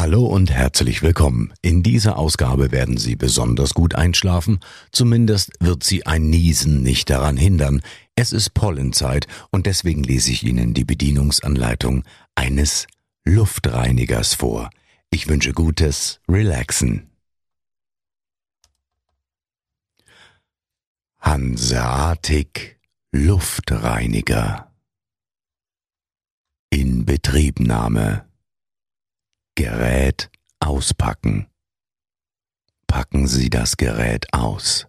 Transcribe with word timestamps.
Hallo 0.00 0.24
und 0.24 0.50
herzlich 0.50 1.02
willkommen. 1.02 1.52
In 1.60 1.82
dieser 1.82 2.16
Ausgabe 2.16 2.72
werden 2.72 2.96
Sie 2.96 3.16
besonders 3.16 3.74
gut 3.74 3.94
einschlafen, 3.94 4.60
zumindest 4.92 5.52
wird 5.60 5.84
Sie 5.84 6.06
ein 6.06 6.30
Niesen 6.30 6.82
nicht 6.82 7.10
daran 7.10 7.36
hindern. 7.36 7.82
Es 8.14 8.32
ist 8.32 8.54
Pollenzeit 8.54 9.26
und 9.50 9.66
deswegen 9.66 10.02
lese 10.02 10.30
ich 10.30 10.42
Ihnen 10.42 10.72
die 10.72 10.86
Bedienungsanleitung 10.86 12.04
eines 12.34 12.86
Luftreinigers 13.26 14.32
vor. 14.32 14.70
Ich 15.10 15.28
wünsche 15.28 15.52
gutes 15.52 16.20
Relaxen. 16.26 17.10
Hanseatic 21.18 22.80
Luftreiniger 23.12 24.72
in 26.70 27.04
Betriebnahme 27.04 28.29
Gerät 29.62 30.30
auspacken. 30.58 31.46
Packen 32.86 33.28
Sie 33.28 33.50
das 33.50 33.76
Gerät 33.76 34.32
aus. 34.32 34.86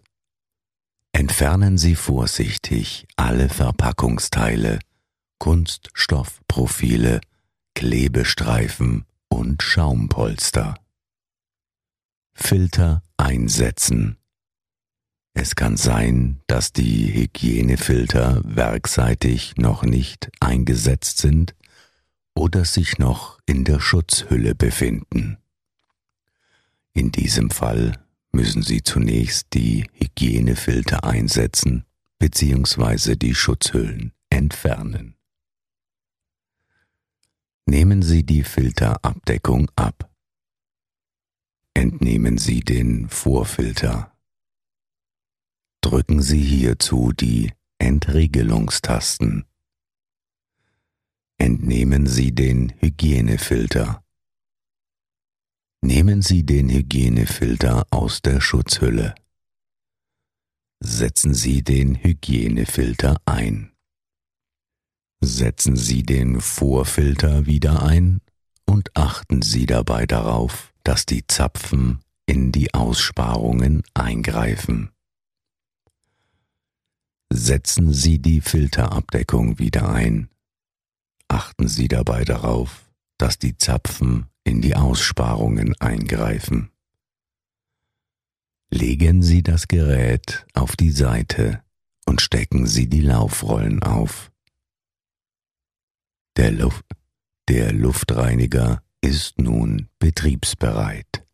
Entfernen 1.12 1.76
Sie 1.76 1.94
vorsichtig 1.94 3.06
alle 3.16 3.50
Verpackungsteile, 3.50 4.78
Kunststoffprofile, 5.38 7.20
Klebestreifen 7.74 9.04
und 9.28 9.62
Schaumpolster. 9.62 10.76
Filter 12.32 13.02
einsetzen. 13.18 14.16
Es 15.34 15.54
kann 15.54 15.76
sein, 15.76 16.40
dass 16.46 16.72
die 16.72 17.12
Hygienefilter 17.12 18.40
werkseitig 18.42 19.52
noch 19.58 19.82
nicht 19.82 20.30
eingesetzt 20.40 21.18
sind 21.18 21.54
oder 22.42 22.64
sich 22.64 22.98
noch 22.98 23.38
in 23.46 23.62
der 23.62 23.78
Schutzhülle 23.78 24.56
befinden. 24.56 25.38
In 26.92 27.12
diesem 27.12 27.50
Fall 27.50 28.04
müssen 28.32 28.64
Sie 28.64 28.82
zunächst 28.82 29.54
die 29.54 29.86
Hygienefilter 29.92 31.04
einsetzen 31.04 31.84
bzw. 32.18 33.14
die 33.14 33.36
Schutzhüllen 33.36 34.12
entfernen. 34.28 35.14
Nehmen 37.64 38.02
Sie 38.02 38.24
die 38.24 38.42
Filterabdeckung 38.42 39.70
ab. 39.76 40.12
Entnehmen 41.74 42.38
Sie 42.38 42.58
den 42.58 43.08
Vorfilter. 43.08 44.16
Drücken 45.80 46.20
Sie 46.20 46.42
hierzu 46.42 47.12
die 47.12 47.52
Entriegelungstasten 47.78 49.44
entnehmen 51.42 52.06
Sie 52.06 52.32
den 52.32 52.72
Hygienefilter. 52.78 54.04
Nehmen 55.84 56.22
Sie 56.22 56.46
den 56.46 56.68
Hygienefilter 56.68 57.84
aus 57.90 58.22
der 58.22 58.40
Schutzhülle. 58.40 59.16
Setzen 60.78 61.34
Sie 61.34 61.64
den 61.64 61.96
Hygienefilter 61.96 63.20
ein. 63.24 63.72
Setzen 65.20 65.74
Sie 65.74 66.04
den 66.04 66.40
Vorfilter 66.40 67.44
wieder 67.44 67.82
ein 67.82 68.20
und 68.64 68.96
achten 68.96 69.42
Sie 69.42 69.66
dabei 69.66 70.06
darauf, 70.06 70.72
dass 70.84 71.06
die 71.06 71.26
Zapfen 71.26 72.04
in 72.24 72.52
die 72.52 72.72
Aussparungen 72.72 73.82
eingreifen. 73.94 74.92
Setzen 77.32 77.92
Sie 77.92 78.20
die 78.20 78.40
Filterabdeckung 78.40 79.58
wieder 79.58 79.88
ein 79.88 80.28
achten 81.32 81.66
Sie 81.66 81.88
dabei 81.88 82.24
darauf, 82.24 82.90
dass 83.16 83.38
die 83.38 83.56
Zapfen 83.56 84.26
in 84.44 84.60
die 84.60 84.76
Aussparungen 84.76 85.74
eingreifen. 85.80 86.70
Legen 88.70 89.22
Sie 89.22 89.42
das 89.42 89.66
Gerät 89.66 90.46
auf 90.52 90.76
die 90.76 90.90
Seite 90.90 91.62
und 92.04 92.20
stecken 92.20 92.66
Sie 92.66 92.88
die 92.88 93.00
Laufrollen 93.00 93.82
auf. 93.82 94.30
Der, 96.36 96.50
Luft, 96.50 96.84
der 97.48 97.72
Luftreiniger 97.72 98.82
ist 99.00 99.38
nun 99.38 99.88
betriebsbereit. 99.98 101.26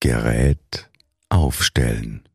Gerät 0.00 0.90
aufstellen. 1.28 2.28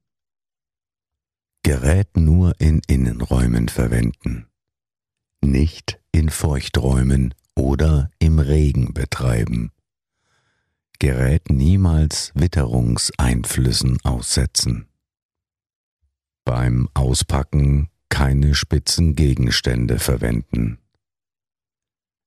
Gerät 1.64 2.16
nur 2.16 2.54
in 2.60 2.82
Innenräumen 2.88 3.68
verwenden 3.68 4.48
nicht 5.52 6.00
in 6.12 6.30
Feuchträumen 6.30 7.34
oder 7.56 8.12
im 8.20 8.40
Regen 8.40 8.94
betreiben. 8.94 9.72
Gerät 11.00 11.50
niemals 11.50 12.32
Witterungseinflüssen 12.36 14.00
aussetzen. 14.04 14.88
Beim 16.44 16.90
Auspacken 16.94 17.90
keine 18.10 18.56
spitzen 18.56 19.16
Gegenstände 19.16 20.00
verwenden. 20.00 20.80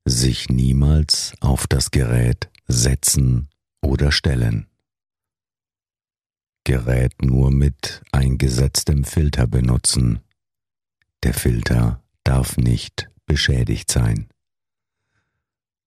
Sich 0.05 0.49
niemals 0.49 1.35
auf 1.41 1.67
das 1.67 1.91
Gerät 1.91 2.51
setzen 2.69 3.49
oder 3.83 4.13
stellen. 4.13 4.67
Gerät 6.65 7.23
nur 7.23 7.51
mit 7.51 8.03
eingesetztem 8.13 9.05
Filter 9.05 9.47
benutzen. 9.47 10.21
Der 11.23 11.35
Filter 11.35 12.03
darf 12.25 12.57
nicht 12.57 13.10
beschädigt 13.31 13.93
sein. 13.93 14.27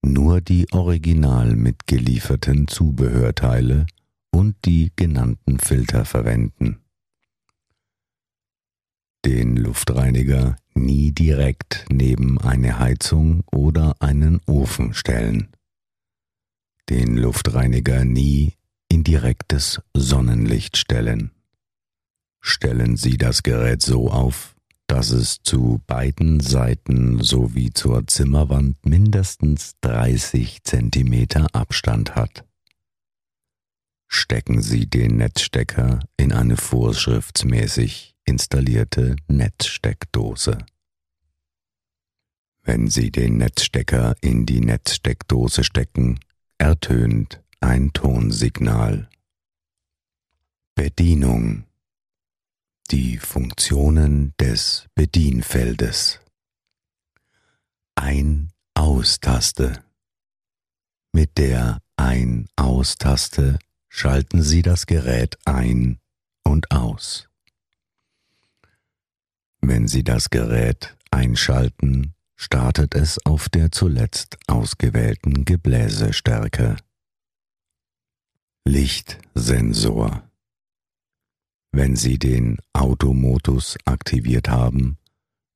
Nur 0.00 0.40
die 0.40 0.66
original 0.72 1.56
mitgelieferten 1.56 2.68
Zubehörteile 2.68 3.84
und 4.30 4.56
die 4.64 4.92
genannten 4.96 5.58
Filter 5.58 6.06
verwenden. 6.06 6.80
Den 9.26 9.58
Luftreiniger 9.58 10.56
nie 10.72 11.12
direkt 11.12 11.84
neben 11.92 12.40
eine 12.40 12.78
Heizung 12.78 13.44
oder 13.52 13.94
einen 14.00 14.40
Ofen 14.46 14.94
stellen. 14.94 15.48
Den 16.88 17.18
Luftreiniger 17.18 18.06
nie 18.06 18.54
in 18.88 19.04
direktes 19.04 19.82
Sonnenlicht 19.92 20.78
stellen. 20.78 21.30
Stellen 22.40 22.96
Sie 22.96 23.18
das 23.18 23.42
Gerät 23.42 23.82
so 23.82 24.10
auf, 24.10 24.53
dass 24.86 25.10
es 25.10 25.42
zu 25.42 25.80
beiden 25.86 26.40
Seiten 26.40 27.22
sowie 27.22 27.72
zur 27.72 28.06
Zimmerwand 28.06 28.84
mindestens 28.84 29.74
30 29.80 30.62
Zentimeter 30.64 31.46
Abstand 31.54 32.14
hat. 32.14 32.44
Stecken 34.08 34.62
Sie 34.62 34.86
den 34.86 35.16
Netzstecker 35.16 36.00
in 36.16 36.32
eine 36.32 36.56
vorschriftsmäßig 36.56 38.14
installierte 38.24 39.16
Netzsteckdose. 39.26 40.58
Wenn 42.62 42.88
Sie 42.88 43.10
den 43.10 43.38
Netzstecker 43.38 44.14
in 44.20 44.46
die 44.46 44.60
Netzsteckdose 44.60 45.64
stecken, 45.64 46.20
ertönt 46.58 47.42
ein 47.60 47.92
Tonsignal. 47.92 49.08
Bedienung 50.74 51.64
die 52.90 53.18
Funktionen 53.18 54.34
des 54.38 54.86
Bedienfeldes. 54.94 56.20
Ein-Aus-Taste. 57.94 59.82
Mit 61.12 61.38
der 61.38 61.80
Ein-Aus-Taste 61.96 63.58
schalten 63.88 64.42
Sie 64.42 64.62
das 64.62 64.86
Gerät 64.86 65.38
ein 65.44 65.98
und 66.42 66.70
aus. 66.70 67.28
Wenn 69.60 69.88
Sie 69.88 70.04
das 70.04 70.28
Gerät 70.30 70.96
einschalten, 71.10 72.14
startet 72.36 72.94
es 72.94 73.24
auf 73.24 73.48
der 73.48 73.72
zuletzt 73.72 74.36
ausgewählten 74.46 75.44
Gebläsestärke. 75.44 76.76
Lichtsensor 78.66 80.28
wenn 81.76 81.96
Sie 81.96 82.20
den 82.20 82.58
Automodus 82.72 83.76
aktiviert 83.84 84.48
haben, 84.48 84.96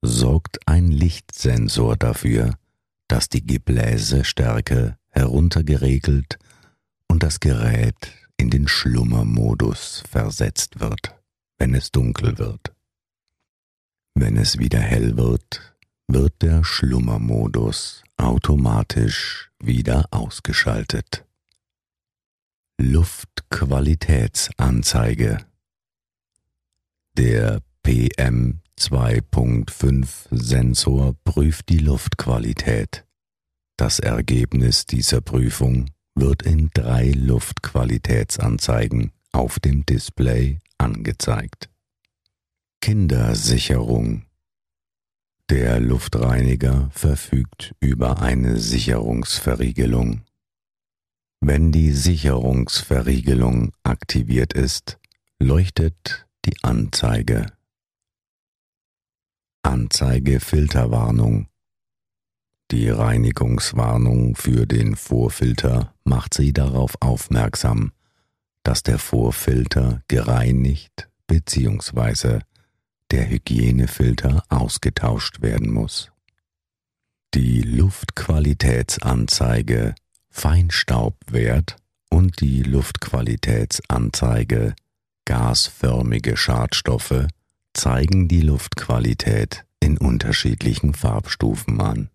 sorgt 0.02 0.58
ein 0.66 0.88
Lichtsensor 0.88 1.96
dafür, 1.96 2.58
dass 3.06 3.28
die 3.28 3.46
Gebläsestärke 3.46 4.98
heruntergeregelt 5.10 6.40
und 7.06 7.22
das 7.22 7.38
Gerät 7.38 7.94
in 8.36 8.50
den 8.50 8.66
Schlummermodus 8.66 10.02
versetzt 10.10 10.80
wird, 10.80 11.14
wenn 11.56 11.72
es 11.74 11.92
dunkel 11.92 12.36
wird. 12.38 12.74
Wenn 14.14 14.36
es 14.36 14.58
wieder 14.58 14.80
hell 14.80 15.16
wird, 15.16 15.76
wird 16.08 16.42
der 16.42 16.64
Schlummermodus 16.64 18.02
automatisch 18.16 19.52
wieder 19.60 20.06
ausgeschaltet. 20.10 21.24
Luftqualitätsanzeige 22.80 25.47
Der 27.18 27.60
PM 27.82 28.60
2.5 28.78 30.28
Sensor 30.30 31.16
prüft 31.24 31.68
die 31.68 31.78
Luftqualität. 31.78 33.04
Das 33.76 33.98
Ergebnis 33.98 34.86
dieser 34.86 35.20
Prüfung 35.20 35.90
wird 36.14 36.44
in 36.44 36.70
drei 36.72 37.10
Luftqualitätsanzeigen 37.10 39.10
auf 39.32 39.58
dem 39.58 39.84
Display 39.84 40.60
angezeigt. 40.78 41.68
Kindersicherung 42.80 44.22
Der 45.50 45.80
Luftreiniger 45.80 46.88
verfügt 46.92 47.74
über 47.80 48.22
eine 48.22 48.60
Sicherungsverriegelung. 48.60 50.22
Wenn 51.40 51.72
die 51.72 51.90
Sicherungsverriegelung 51.90 53.72
aktiviert 53.82 54.52
ist, 54.52 55.00
leuchtet 55.40 56.27
die 56.44 56.62
Anzeige. 56.62 57.46
Anzeige 59.62 60.40
Filterwarnung. 60.40 61.48
Die 62.70 62.90
Reinigungswarnung 62.90 64.36
für 64.36 64.66
den 64.66 64.96
Vorfilter 64.96 65.94
macht 66.04 66.34
Sie 66.34 66.52
darauf 66.52 67.00
aufmerksam, 67.00 67.92
dass 68.62 68.82
der 68.82 68.98
Vorfilter 68.98 70.02
gereinigt 70.08 71.08
bzw. 71.26 72.40
der 73.10 73.30
Hygienefilter 73.30 74.42
ausgetauscht 74.50 75.40
werden 75.40 75.72
muss. 75.72 76.12
Die 77.34 77.60
Luftqualitätsanzeige 77.62 79.94
Feinstaubwert 80.30 81.76
und 82.10 82.40
die 82.40 82.62
Luftqualitätsanzeige 82.62 84.74
gasförmige 85.28 86.38
Schadstoffe 86.38 87.26
zeigen 87.74 88.28
die 88.28 88.40
Luftqualität 88.40 89.66
in 89.78 89.98
unterschiedlichen 89.98 90.94
Farbstufen 90.94 91.82
an. 91.82 92.08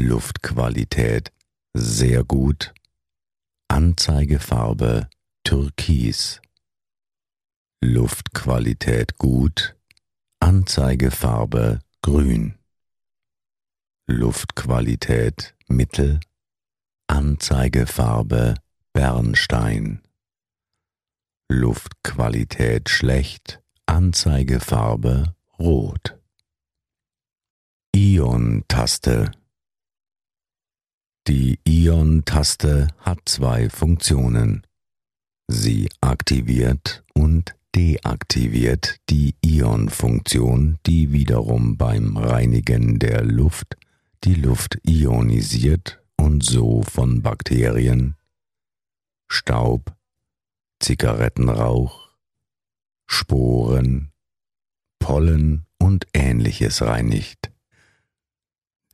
Luftqualität 0.00 1.30
sehr 1.74 2.24
gut, 2.24 2.72
Anzeigefarbe 3.68 5.10
Türkis. 5.44 6.40
Luftqualität 7.82 9.18
gut, 9.18 9.76
Anzeigefarbe 10.40 11.80
grün. 12.00 12.54
Luftqualität 14.06 15.54
mittel, 15.68 16.20
Anzeigefarbe 17.08 18.54
Bernstein. 18.94 20.03
Luftqualität 21.48 22.88
schlecht, 22.88 23.60
Anzeigefarbe 23.86 25.34
rot. 25.58 26.18
Ion-Taste 27.94 29.30
Die 31.28 31.58
Ion-Taste 31.64 32.88
hat 32.98 33.20
zwei 33.26 33.70
Funktionen. 33.70 34.66
Sie 35.48 35.88
aktiviert 36.00 37.04
und 37.14 37.54
deaktiviert 37.74 38.96
die 39.10 39.36
Ion-Funktion, 39.44 40.78
die 40.86 41.12
wiederum 41.12 41.76
beim 41.76 42.16
Reinigen 42.16 42.98
der 42.98 43.22
Luft 43.22 43.76
die 44.24 44.34
Luft 44.34 44.78
ionisiert 44.86 46.02
und 46.16 46.42
so 46.42 46.82
von 46.82 47.20
Bakterien, 47.22 48.16
Staub, 49.28 49.94
Zigarettenrauch, 50.84 52.10
Sporen, 53.06 54.12
Pollen 54.98 55.64
und 55.78 56.06
ähnliches 56.12 56.82
reinigt. 56.82 57.50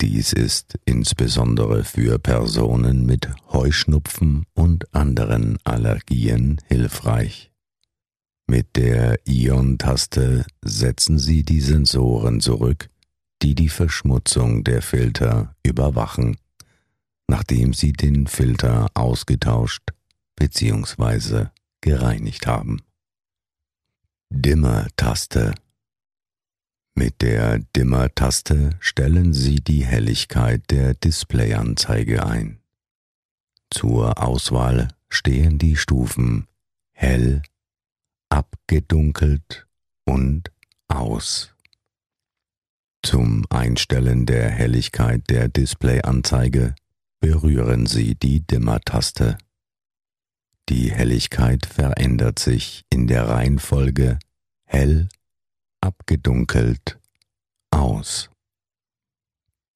Dies 0.00 0.32
ist 0.32 0.78
insbesondere 0.84 1.82
für 1.84 2.18
Personen 2.18 3.06
mit 3.06 3.28
Heuschnupfen 3.52 4.46
und 4.54 4.94
anderen 4.94 5.58
Allergien 5.64 6.60
hilfreich. 6.68 7.50
Mit 8.46 8.76
der 8.76 9.18
Ion-Taste 9.26 10.46
setzen 10.62 11.18
Sie 11.18 11.42
die 11.42 11.60
Sensoren 11.60 12.40
zurück, 12.40 12.88
die 13.42 13.54
die 13.54 13.68
Verschmutzung 13.68 14.64
der 14.64 14.80
Filter 14.80 15.56
überwachen 15.64 16.36
nachdem 17.30 17.72
sie 17.72 17.92
den 17.92 18.26
Filter 18.26 18.88
ausgetauscht 18.94 19.90
bzw. 20.36 21.46
gereinigt 21.80 22.46
haben. 22.46 22.82
Dimmer-Taste 24.30 25.54
Mit 26.94 27.22
der 27.22 27.58
Dimmer-Taste 27.76 28.76
stellen 28.80 29.32
Sie 29.32 29.56
die 29.56 29.84
Helligkeit 29.84 30.62
der 30.70 30.94
Displayanzeige 30.94 32.24
ein. 32.24 32.60
Zur 33.70 34.22
Auswahl 34.22 34.88
stehen 35.08 35.58
die 35.58 35.76
Stufen 35.76 36.46
hell, 36.92 37.42
abgedunkelt 38.28 39.66
und 40.04 40.50
aus. 40.88 41.54
Zum 43.02 43.46
Einstellen 43.48 44.26
der 44.26 44.50
Helligkeit 44.50 45.22
der 45.30 45.48
Displayanzeige 45.48 46.74
berühren 47.20 47.86
Sie 47.86 48.14
die 48.14 48.40
Dimmertaste. 48.40 49.38
Die 50.70 50.92
Helligkeit 50.92 51.66
verändert 51.66 52.38
sich 52.38 52.84
in 52.90 53.08
der 53.08 53.28
Reihenfolge 53.28 54.20
hell, 54.64 55.08
abgedunkelt, 55.80 57.00
aus. 57.72 58.30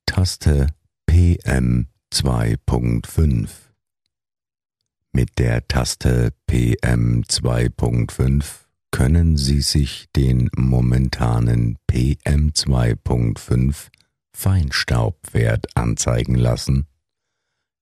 Taste 0.06 0.68
PM 1.06 1.88
2.5 2.12 3.50
Mit 5.12 5.38
der 5.40 5.66
Taste 5.66 6.32
PM 6.46 7.24
2.5 7.24 8.44
können 8.92 9.36
Sie 9.36 9.62
sich 9.62 10.06
den 10.14 10.48
momentanen 10.54 11.76
PM 11.88 12.52
2.5 12.52 13.88
Feinstaubwert 14.32 15.76
anzeigen 15.76 16.36
lassen 16.36 16.86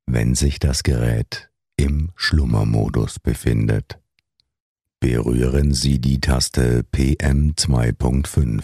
wenn 0.07 0.35
sich 0.35 0.59
das 0.59 0.83
Gerät 0.83 1.52
im 1.77 2.13
Schlummermodus 2.17 3.19
befindet. 3.19 3.99
Berühren 5.01 5.75
Sie 5.75 5.99
die 5.99 6.21
Taste 6.21 6.85
PM 6.85 7.53
2.5. 7.53 8.63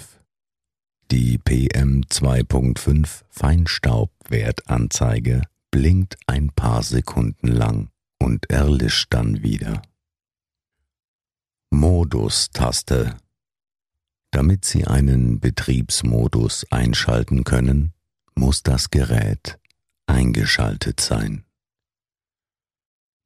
Die 1.10 1.38
PM 1.38 2.02
2.5 2.02 3.22
Feinstaubwertanzeige 3.30 5.42
blinkt 5.70 6.18
ein 6.26 6.50
paar 6.50 6.82
Sekunden 6.82 7.48
lang 7.48 7.88
und 8.18 8.50
erlischt 8.50 9.14
dann 9.14 9.42
wieder. 9.42 9.80
Modus-Taste. 11.70 13.16
Damit 14.30 14.64
Sie 14.64 14.86
einen 14.86 15.40
Betriebsmodus 15.40 16.66
einschalten 16.70 17.44
können, 17.44 17.92
muss 18.34 18.62
das 18.62 18.90
Gerät 18.90 19.58
eingeschaltet 20.06 21.00
sein. 21.00 21.44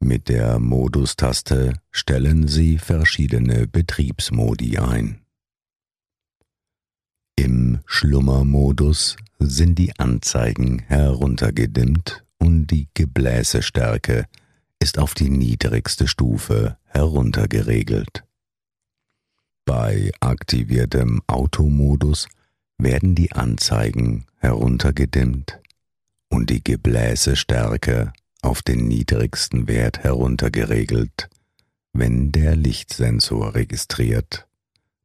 Mit 0.04 0.28
der 0.28 0.58
Modus-Taste 0.58 1.74
stellen 1.92 2.48
Sie 2.48 2.78
verschiedene 2.78 3.68
Betriebsmodi 3.68 4.78
ein. 4.78 5.20
Im 7.36 7.78
Schlummermodus 7.86 9.16
sind 9.38 9.78
die 9.78 9.96
Anzeigen 10.00 10.80
heruntergedimmt 10.88 12.24
und 12.38 12.66
die 12.66 12.88
Gebläsestärke 12.94 14.26
ist 14.80 14.98
auf 14.98 15.14
die 15.14 15.30
niedrigste 15.30 16.08
Stufe 16.08 16.78
heruntergeregelt. 16.86 18.24
Bei 19.64 20.10
aktiviertem 20.18 21.22
Automodus 21.28 22.26
werden 22.76 23.14
die 23.14 23.30
Anzeigen 23.30 24.26
heruntergedimmt 24.38 25.60
und 26.28 26.50
die 26.50 26.64
Gebläsestärke 26.64 28.12
auf 28.42 28.60
den 28.60 28.86
niedrigsten 28.88 29.68
Wert 29.68 30.00
heruntergeregelt, 30.00 31.30
wenn 31.92 32.32
der 32.32 32.56
Lichtsensor 32.56 33.54
registriert, 33.54 34.46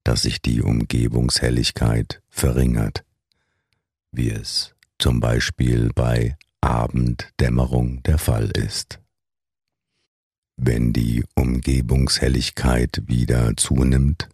dass 0.04 0.24
sich 0.24 0.42
die 0.42 0.62
Umgebungshelligkeit 0.62 2.22
verringert, 2.30 3.04
wie 4.12 4.32
es 4.32 4.74
zum 5.00 5.20
Beispiel 5.20 5.92
bei 5.94 6.36
Abenddämmerung 6.62 8.02
der 8.04 8.18
Fall 8.18 8.50
ist. 8.50 9.00
Wenn 10.56 10.92
die 10.92 11.24
Umgebungshelligkeit 11.36 13.04
wieder 13.06 13.56
zunimmt, 13.58 14.28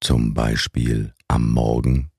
zum 0.00 0.32
Beispiel 0.32 1.12
am 1.26 1.52
Morgen, 1.52 2.10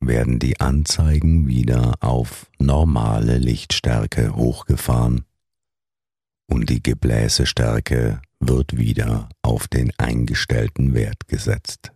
werden 0.00 0.38
die 0.38 0.60
Anzeigen 0.60 1.48
wieder 1.48 1.96
auf 2.00 2.46
normale 2.58 3.36
Lichtstärke 3.36 4.34
hochgefahren 4.34 5.24
und 6.48 6.70
die 6.70 6.82
Gebläsestärke 6.82 8.20
wird 8.40 8.76
wieder 8.76 9.28
auf 9.42 9.68
den 9.68 9.92
eingestellten 9.98 10.94
Wert 10.94 11.28
gesetzt. 11.28 11.92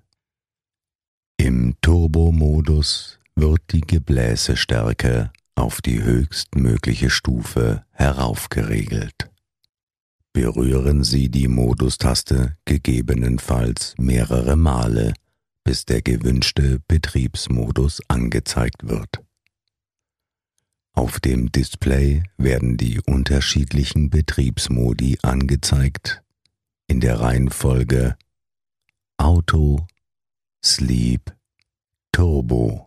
Im 1.36 1.74
Turbo-Modus 1.80 3.18
wird 3.34 3.62
die 3.72 3.80
Gebläsestärke 3.80 5.32
auf 5.54 5.80
die 5.80 6.02
höchstmögliche 6.02 7.10
Stufe 7.10 7.84
heraufgeregelt. 7.90 9.30
Berühren 10.32 11.04
Sie 11.04 11.28
die 11.28 11.48
Modustaste 11.48 12.56
gegebenenfalls 12.64 13.94
mehrere 13.98 14.56
Male, 14.56 15.12
bis 15.64 15.84
der 15.84 16.02
gewünschte 16.02 16.80
Betriebsmodus 16.88 18.00
angezeigt 18.08 18.88
wird. 18.88 19.20
Auf 21.02 21.18
dem 21.18 21.50
Display 21.50 22.22
werden 22.36 22.76
die 22.76 23.00
unterschiedlichen 23.00 24.08
Betriebsmodi 24.08 25.18
angezeigt 25.22 26.22
in 26.86 27.00
der 27.00 27.18
Reihenfolge 27.18 28.16
Auto, 29.16 29.84
Sleep, 30.64 31.36
Turbo. 32.12 32.86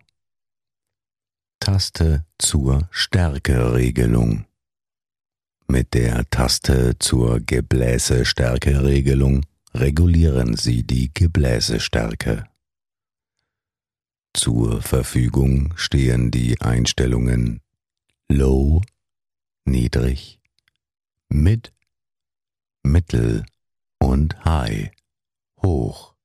Taste 1.60 2.25
zur 2.38 2.88
Stärkeregelung. 2.89 4.45
Mit 5.67 5.93
der 5.93 6.24
Taste 6.29 6.98
zur 6.98 7.41
Gebläsestärkeregelung 7.41 9.45
regulieren 9.74 10.55
Sie 10.55 10.84
die 10.84 11.13
Gebläsestärke. 11.13 12.45
Zur 14.34 14.81
Verfügung 14.81 15.74
stehen 15.75 16.31
die 16.31 16.62
Einstellungen 16.62 17.60
Low, 18.27 18.82
niedrig, 19.65 20.39
Mid, 21.29 21.72
Mittel 22.82 23.46
und 24.00 24.44
High, 24.44 24.89
hoch. 25.62 26.15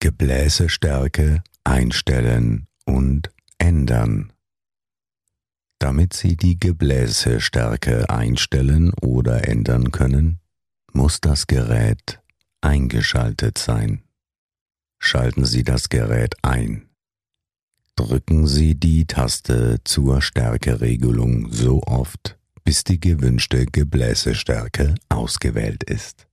Gebläsestärke 0.00 1.44
einstellen 1.62 2.66
und 2.84 3.30
ändern. 3.58 4.32
Damit 5.78 6.14
Sie 6.14 6.36
die 6.36 6.58
Gebläsestärke 6.58 8.10
einstellen 8.10 8.92
oder 8.94 9.46
ändern 9.46 9.92
können, 9.92 10.40
muss 10.92 11.20
das 11.20 11.46
Gerät 11.46 12.20
eingeschaltet 12.60 13.56
sein. 13.56 14.02
Schalten 14.98 15.44
Sie 15.44 15.62
das 15.62 15.88
Gerät 15.90 16.34
ein 16.42 16.89
drücken 18.00 18.46
Sie 18.46 18.76
die 18.76 19.04
Taste 19.04 19.80
zur 19.84 20.22
Stärkeregelung 20.22 21.52
so 21.52 21.82
oft, 21.82 22.38
bis 22.64 22.82
die 22.82 22.98
gewünschte 22.98 23.66
Gebläsestärke 23.66 24.94
ausgewählt 25.10 25.84
ist. 25.84 26.26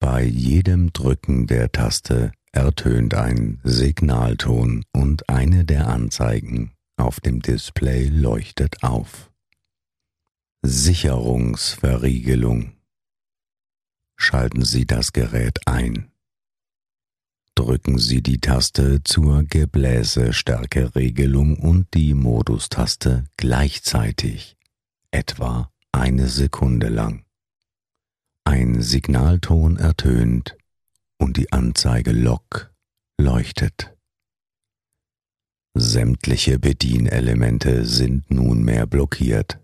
Bei 0.00 0.24
jedem 0.24 0.92
Drücken 0.92 1.46
der 1.46 1.70
Taste 1.70 2.32
ertönt 2.50 3.14
ein 3.14 3.60
Signalton 3.62 4.84
und 4.92 5.28
eine 5.28 5.64
der 5.64 5.86
Anzeigen 5.86 6.72
auf 6.96 7.20
dem 7.20 7.40
Display 7.40 8.08
leuchtet 8.08 8.82
auf. 8.82 9.30
Sicherungsverriegelung. 10.62 12.72
Schalten 14.16 14.64
Sie 14.64 14.84
das 14.84 15.12
Gerät 15.12 15.60
ein 15.66 16.11
drücken 17.54 17.98
Sie 17.98 18.22
die 18.22 18.38
Taste 18.38 19.04
zur 19.04 19.44
Gebläsestärkeregelung 19.44 21.58
und 21.58 21.92
die 21.94 22.14
Modustaste 22.14 23.24
gleichzeitig, 23.36 24.56
etwa 25.10 25.70
eine 25.92 26.28
Sekunde 26.28 26.88
lang. 26.88 27.24
Ein 28.44 28.82
Signalton 28.82 29.76
ertönt 29.76 30.56
und 31.18 31.36
die 31.36 31.52
Anzeige 31.52 32.12
Lok 32.12 32.72
leuchtet. 33.18 33.94
Sämtliche 35.74 36.58
Bedienelemente 36.58 37.86
sind 37.86 38.30
nunmehr 38.30 38.86
blockiert. 38.86 39.58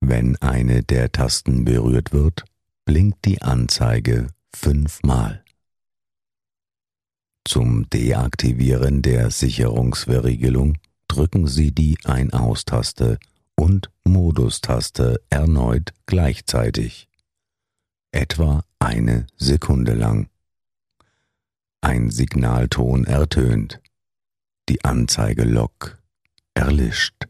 Wenn 0.00 0.36
eine 0.36 0.82
der 0.82 1.12
Tasten 1.12 1.64
berührt 1.64 2.12
wird, 2.12 2.44
blinkt 2.84 3.24
die 3.24 3.42
Anzeige 3.42 4.28
fünfmal. 4.54 5.43
Zum 7.46 7.88
Deaktivieren 7.90 9.02
der 9.02 9.30
Sicherungsverriegelung 9.30 10.78
drücken 11.08 11.46
Sie 11.46 11.72
die 11.72 11.98
Ein-Aus-Taste 12.04 13.18
und 13.54 13.90
Modus-Taste 14.04 15.20
erneut 15.28 15.92
gleichzeitig, 16.06 17.08
etwa 18.12 18.64
eine 18.78 19.26
Sekunde 19.36 19.94
lang. 19.94 20.28
Ein 21.82 22.10
Signalton 22.10 23.04
ertönt, 23.04 23.80
die 24.70 24.82
Anzeigelok 24.82 26.02
erlischt. 26.54 27.28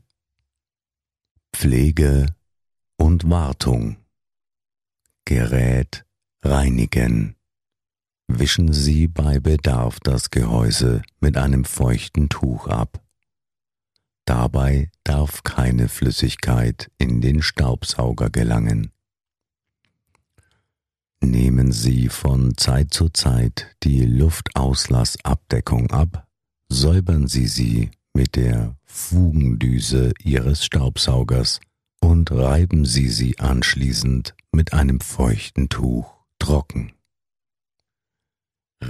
Pflege 1.53 2.27
und 2.97 3.29
Wartung 3.29 3.97
Gerät 5.25 6.05
reinigen 6.43 7.35
wischen 8.29 8.73
Sie 8.73 9.07
bei 9.07 9.41
Bedarf 9.41 10.01
das 10.01 10.31
Gehäuse 10.31 11.03
mit 11.21 11.37
einem 11.37 11.65
feuchten 11.65 12.29
Tuch 12.29 12.67
ab. 12.69 13.03
Dabei 14.25 14.91
darf 15.05 15.43
keine 15.45 15.89
Flüssigkeit 15.89 16.91
in 16.99 17.21
den 17.21 17.43
Staubsauger 17.43 18.31
gelangen. 18.31 18.91
Nehmen 21.21 21.73
Sie 21.73 22.09
von 22.09 22.57
Zeit 22.57 22.93
zu 22.93 23.09
Zeit 23.09 23.75
die 23.83 24.05
Luftauslassabdeckung 24.05 25.91
ab, 25.91 26.27
säubern 26.69 27.29
Sie 27.29 27.47
sie 27.47 27.91
mit 28.15 28.37
der 28.37 28.77
Fugendüse 28.85 30.13
Ihres 30.23 30.65
Staubsaugers 30.65 31.61
und 32.01 32.31
reiben 32.31 32.85
Sie 32.85 33.09
sie 33.09 33.39
anschließend 33.39 34.35
mit 34.53 34.73
einem 34.73 35.01
feuchten 35.01 35.69
Tuch 35.69 36.15
trocken 36.39 36.93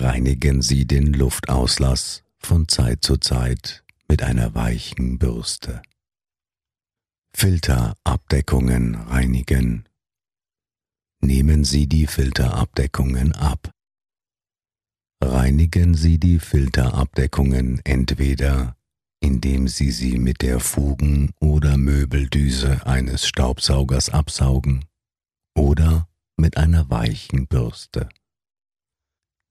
reinigen 0.05 0.61
Sie 0.61 0.87
den 0.87 1.15
Luftauslass 1.15 2.25
von 2.39 2.69
Zeit 2.69 3.03
zu 3.03 3.17
Zeit 3.17 3.85
mit 4.07 4.23
einer 4.23 4.55
weichen 4.55 5.19
Bürste. 5.19 5.81
Filterabdeckungen 7.35 8.97
reinigen. 8.97 9.89
Nehmen 11.21 11.65
Sie 11.65 11.87
die 11.87 12.07
Filterabdeckungen 12.07 13.33
ab. 13.33 13.71
Reinigen 15.23 15.95
Sie 15.95 16.19
die 16.19 16.39
Filterabdeckungen 16.39 17.81
entweder 17.85 18.77
indem 19.21 19.69
Sie 19.69 19.91
sie 19.91 20.19
mit 20.19 20.43
der 20.43 20.61
Fugen- 20.61 21.33
oder 21.41 21.79
Möbeldüse 21.79 22.87
eines 22.87 23.27
Staubsaugers 23.27 24.11
absaugen 24.11 24.85
oder 25.57 26.07
mit 26.37 26.59
einer 26.59 26.91
weichen 26.91 27.47
Bürste 27.47 28.11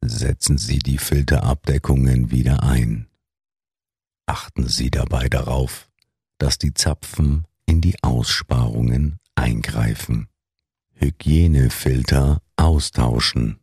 setzen 0.09 0.57
Sie 0.57 0.79
die 0.79 0.97
Filterabdeckungen 0.97 2.31
wieder 2.31 2.63
ein. 2.63 3.07
Achten 4.25 4.67
Sie 4.67 4.89
dabei 4.89 5.29
darauf, 5.29 5.89
dass 6.37 6.57
die 6.57 6.73
Zapfen 6.73 7.45
in 7.65 7.81
die 7.81 8.01
Aussparungen 8.03 9.19
eingreifen. 9.35 10.27
Hygienefilter 10.93 12.41
austauschen. 12.55 13.59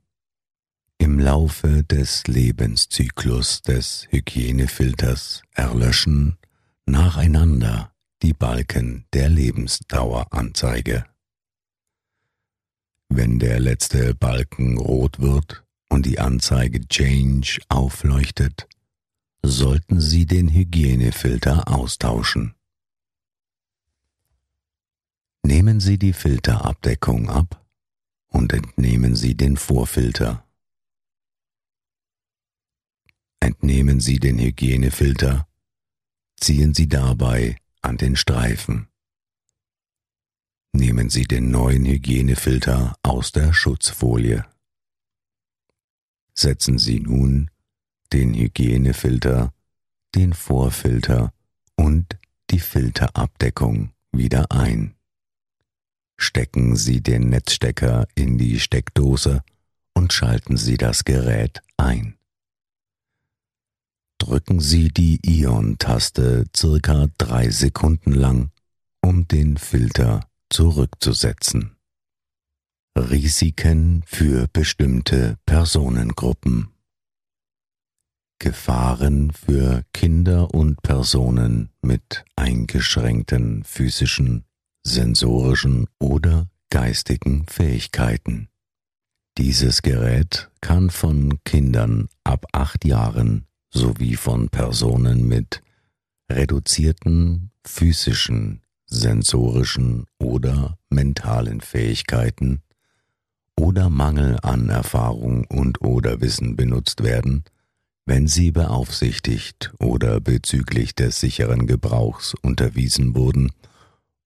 Im 0.98 1.18
Laufe 1.18 1.82
des 1.84 2.26
Lebenszyklus 2.26 3.62
des 3.62 4.06
Hygienefilters 4.10 5.42
erlöschen 5.54 6.36
nacheinander 6.84 7.92
die 8.22 8.34
Balken 8.34 9.06
der 9.14 9.28
Lebensdaueranzeige. 9.28 11.06
Wenn 13.08 13.38
der 13.38 13.60
letzte 13.60 14.14
Balken 14.14 14.78
rot 14.78 15.20
wird, 15.20 15.64
und 15.90 16.06
die 16.06 16.18
Anzeige 16.18 16.86
Change 16.88 17.60
aufleuchtet, 17.68 18.66
sollten 19.42 20.00
Sie 20.00 20.24
den 20.24 20.48
Hygienefilter 20.48 21.68
austauschen. 21.68 22.54
Nehmen 25.42 25.80
Sie 25.80 25.98
die 25.98 26.12
Filterabdeckung 26.12 27.28
ab 27.28 27.66
und 28.28 28.52
entnehmen 28.52 29.16
Sie 29.16 29.34
den 29.34 29.56
Vorfilter. 29.56 30.46
Entnehmen 33.40 34.00
Sie 34.00 34.20
den 34.20 34.38
Hygienefilter, 34.38 35.48
ziehen 36.36 36.72
Sie 36.72 36.88
dabei 36.88 37.56
an 37.82 37.96
den 37.96 38.16
Streifen. 38.16 38.88
Nehmen 40.72 41.10
Sie 41.10 41.24
den 41.24 41.50
neuen 41.50 41.84
Hygienefilter 41.84 42.96
aus 43.02 43.32
der 43.32 43.52
Schutzfolie 43.52 44.44
setzen 46.40 46.78
Sie 46.78 47.00
nun 47.00 47.50
den 48.12 48.34
Hygienefilter 48.34 49.52
den 50.14 50.32
Vorfilter 50.32 51.32
und 51.76 52.18
die 52.50 52.58
Filterabdeckung 52.58 53.92
wieder 54.12 54.50
ein. 54.50 54.94
Stecken 56.16 56.76
Sie 56.76 57.00
den 57.00 57.30
Netzstecker 57.30 58.06
in 58.14 58.36
die 58.36 58.60
Steckdose 58.60 59.42
und 59.94 60.12
schalten 60.12 60.56
Sie 60.56 60.76
das 60.76 61.04
Gerät 61.04 61.62
ein. 61.76 62.16
Drücken 64.18 64.60
Sie 64.60 64.88
die 64.88 65.18
Ion-Taste 65.24 66.44
circa 66.54 67.06
drei 67.16 67.48
Sekunden 67.48 68.12
lang, 68.12 68.50
um 69.00 69.26
den 69.26 69.56
Filter 69.56 70.28
zurückzusetzen. 70.50 71.76
Risiken 73.08 74.02
für 74.06 74.46
bestimmte 74.52 75.38
Personengruppen 75.46 76.68
Gefahren 78.40 79.32
für 79.32 79.84
Kinder 79.92 80.52
und 80.54 80.82
Personen 80.82 81.70
mit 81.82 82.24
eingeschränkten 82.36 83.64
physischen, 83.64 84.44
sensorischen 84.82 85.86
oder 85.98 86.48
geistigen 86.70 87.44
Fähigkeiten. 87.46 88.48
Dieses 89.36 89.82
Gerät 89.82 90.50
kann 90.62 90.88
von 90.88 91.38
Kindern 91.44 92.08
ab 92.24 92.46
acht 92.52 92.84
Jahren 92.84 93.46
sowie 93.72 94.16
von 94.16 94.48
Personen 94.48 95.28
mit 95.28 95.62
reduzierten 96.30 97.50
physischen, 97.66 98.62
sensorischen 98.86 100.06
oder 100.18 100.78
mentalen 100.88 101.60
Fähigkeiten 101.60 102.62
oder 103.60 103.90
Mangel 103.90 104.38
an 104.40 104.70
Erfahrung 104.70 105.44
und 105.44 105.82
oder 105.82 106.22
Wissen 106.22 106.56
benutzt 106.56 107.02
werden, 107.02 107.44
wenn 108.06 108.26
sie 108.26 108.52
beaufsichtigt 108.52 109.70
oder 109.78 110.18
bezüglich 110.18 110.94
des 110.94 111.20
sicheren 111.20 111.66
Gebrauchs 111.66 112.32
unterwiesen 112.40 113.14
wurden 113.14 113.52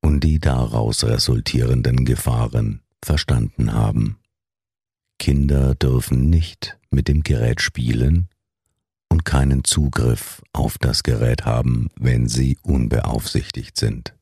und 0.01 0.21
die 0.21 0.39
daraus 0.39 1.03
resultierenden 1.03 2.05
Gefahren 2.05 2.83
verstanden 3.03 3.73
haben. 3.73 4.21
Kinder 5.19 5.75
dürfen 5.75 6.31
nicht 6.31 6.79
mit 6.91 7.09
dem 7.09 7.25
Gerät 7.25 7.61
spielen 7.61 8.29
und 9.09 9.25
keinen 9.25 9.65
Zugriff 9.65 10.43
auf 10.53 10.79
das 10.79 11.03
Gerät 11.03 11.45
haben, 11.45 11.89
wenn 11.99 12.29
sie 12.29 12.57
unbeaufsichtigt 12.63 13.77
sind. 13.77 14.15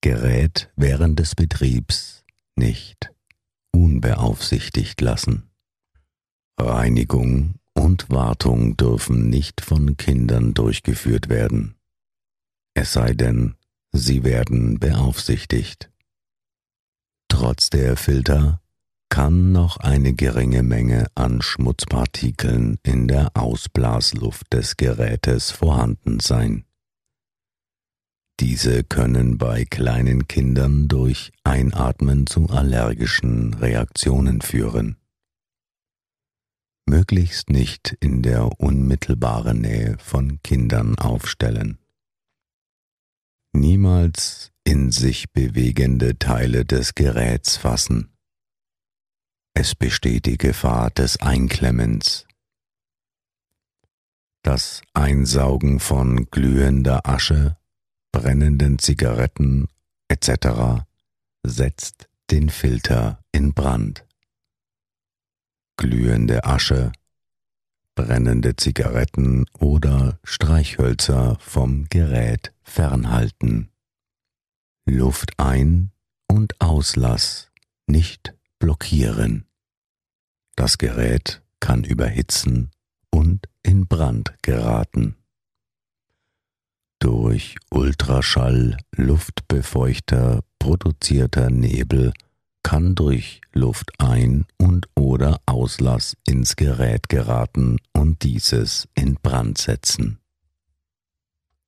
Gerät 0.00 0.70
während 0.76 1.18
des 1.18 1.34
Betriebs 1.34 2.24
nicht 2.56 3.10
unbeaufsichtigt 3.72 5.00
lassen. 5.00 5.50
Reinigung 6.58 7.54
und 7.74 8.10
Wartung 8.10 8.76
dürfen 8.76 9.30
nicht 9.30 9.60
von 9.60 9.96
Kindern 9.96 10.54
durchgeführt 10.54 11.28
werden, 11.28 11.76
es 12.74 12.92
sei 12.92 13.14
denn, 13.14 13.56
sie 13.92 14.24
werden 14.24 14.78
beaufsichtigt. 14.78 15.90
Trotz 17.28 17.70
der 17.70 17.96
Filter 17.96 18.60
kann 19.08 19.52
noch 19.52 19.78
eine 19.78 20.14
geringe 20.14 20.62
Menge 20.62 21.06
an 21.14 21.42
Schmutzpartikeln 21.42 22.78
in 22.82 23.08
der 23.08 23.36
Ausblasluft 23.36 24.52
des 24.52 24.76
Gerätes 24.76 25.50
vorhanden 25.50 26.20
sein. 26.20 26.64
Diese 28.40 28.84
können 28.84 29.36
bei 29.36 29.66
kleinen 29.66 30.26
Kindern 30.26 30.88
durch 30.88 31.30
Einatmen 31.44 32.26
zu 32.26 32.48
allergischen 32.48 33.52
Reaktionen 33.52 34.40
führen. 34.40 34.96
Möglichst 36.86 37.50
nicht 37.50 37.98
in 38.00 38.22
der 38.22 38.58
unmittelbaren 38.58 39.60
Nähe 39.60 39.98
von 39.98 40.42
Kindern 40.42 40.96
aufstellen. 40.96 41.80
Niemals 43.52 44.52
in 44.64 44.90
sich 44.90 45.30
bewegende 45.32 46.18
Teile 46.18 46.64
des 46.64 46.94
Geräts 46.94 47.58
fassen. 47.58 48.16
Es 49.52 49.74
besteht 49.74 50.24
die 50.24 50.38
Gefahr 50.38 50.88
des 50.88 51.20
Einklemmens. 51.20 52.26
Das 54.42 54.80
Einsaugen 54.94 55.78
von 55.78 56.30
glühender 56.30 57.06
Asche 57.06 57.59
brennenden 58.12 58.78
Zigaretten 58.78 59.68
etc. 60.08 60.84
setzt 61.44 62.08
den 62.30 62.48
Filter 62.50 63.22
in 63.32 63.54
Brand. 63.54 64.06
Glühende 65.76 66.44
Asche, 66.44 66.92
brennende 67.94 68.56
Zigaretten 68.56 69.46
oder 69.58 70.18
Streichhölzer 70.24 71.38
vom 71.40 71.86
Gerät 71.88 72.52
fernhalten. 72.62 73.70
Luft 74.86 75.38
ein 75.38 75.92
und 76.28 76.60
Auslass 76.60 77.50
nicht 77.86 78.34
blockieren. 78.58 79.46
Das 80.56 80.78
Gerät 80.78 81.42
kann 81.60 81.84
überhitzen 81.84 82.70
und 83.10 83.48
in 83.62 83.86
Brand 83.86 84.34
geraten 84.42 85.19
durch 87.00 87.56
Ultraschall 87.70 88.76
Luftbefeuchter 88.94 90.40
produzierter 90.58 91.50
Nebel 91.50 92.12
kann 92.62 92.94
durch 92.94 93.40
Luftein- 93.52 94.46
und 94.58 94.86
oder 94.94 95.40
Auslass 95.46 96.16
ins 96.26 96.56
Gerät 96.56 97.08
geraten 97.08 97.78
und 97.92 98.22
dieses 98.22 98.86
in 98.94 99.14
Brand 99.14 99.58
setzen. 99.58 100.18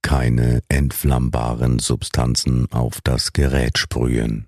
Keine 0.03 0.63
entflammbaren 0.69 1.79
Substanzen 1.79 2.71
auf 2.71 3.01
das 3.01 3.33
Gerät 3.33 3.79
sprühen. 3.79 4.47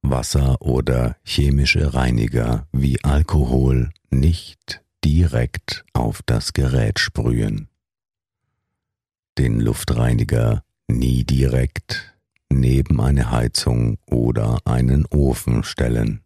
Wasser 0.00 0.60
oder 0.60 1.16
chemische 1.24 1.94
Reiniger 1.94 2.66
wie 2.72 3.04
Alkohol 3.04 3.90
nicht 4.10 4.82
direkt 5.04 5.84
auf 5.92 6.22
das 6.24 6.52
Gerät 6.52 6.98
sprühen 6.98 7.68
den 9.38 9.60
Luftreiniger 9.60 10.64
nie 10.88 11.24
direkt 11.24 12.14
neben 12.50 13.00
eine 13.00 13.30
Heizung 13.30 13.98
oder 14.06 14.58
einen 14.66 15.06
Ofen 15.06 15.64
stellen, 15.64 16.22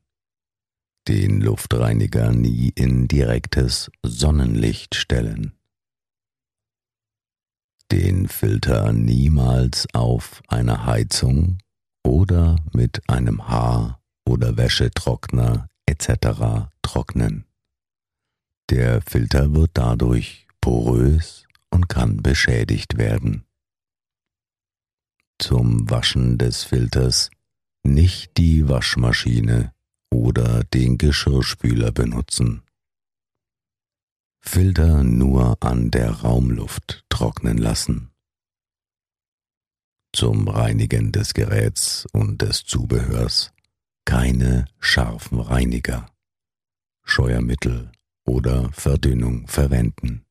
den 1.09 1.41
Luftreiniger 1.41 2.33
nie 2.33 2.73
in 2.75 3.07
direktes 3.07 3.91
Sonnenlicht 4.03 4.97
stellen, 4.97 5.53
den 7.93 8.29
Filter 8.29 8.93
niemals 8.93 9.87
auf 9.95 10.43
einer 10.49 10.87
Heizung 10.87 11.59
oder 12.05 12.57
mit 12.73 13.09
einem 13.09 13.49
Haar- 13.49 14.01
oder 14.29 14.57
Wäschetrockner 14.57 15.69
etc. 15.87 16.69
trocknen. 16.83 17.45
Der 18.71 19.01
Filter 19.03 19.55
wird 19.55 19.71
dadurch 19.75 20.49
porös 20.61 21.46
und 21.77 21.91
kann 21.91 22.23
beschädigt 22.23 22.97
werden. 22.97 23.45
Zum 25.39 25.91
Waschen 25.91 26.39
des 26.39 26.65
Filters 26.65 27.29
nicht 27.85 28.39
die 28.39 28.67
Waschmaschine 28.67 29.75
oder 30.11 30.65
den 30.65 30.97
Geschirrspüler 30.97 31.93
benutzen. 31.93 32.63
Filter 34.41 35.05
nur 35.05 35.63
an 35.63 35.91
der 35.91 36.11
Raumluft 36.13 37.05
trocknen 37.11 37.59
lassen. 37.59 38.11
Zum 40.15 40.49
Reinigen 40.49 41.13
des 41.13 41.35
Geräts 41.35 42.07
und 42.13 42.41
des 42.41 42.65
Zubehörs 42.65 43.53
keine 44.07 44.65
scharfen 44.79 45.41
Reiniger, 45.41 46.11
Scheuermittel 47.05 47.93
oder 48.25 48.73
Verdünnung 48.73 49.47
verwenden. 49.47 50.26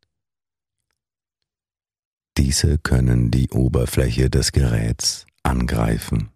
Diese 2.37 2.77
können 2.77 3.31
die 3.31 3.49
Oberfläche 3.49 4.29
des 4.29 4.51
Geräts 4.51 5.25
angreifen. 5.43 6.29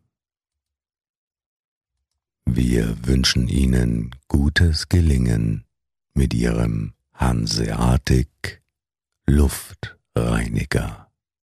Wir 2.45 3.05
wünschen 3.05 3.47
Ihnen 3.47 4.15
gutes 4.27 4.89
Gelingen 4.89 5.65
mit 6.13 6.33
Ihrem 6.33 6.93
Hanseatic 7.13 8.61
Luftreiniger. 9.27 11.08